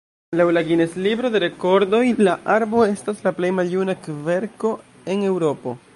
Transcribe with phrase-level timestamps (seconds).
[0.39, 4.77] Laŭ la Guinness-libro de rekordoj la arbo estas la plej maljuna kverko
[5.15, 5.81] en Eŭropo.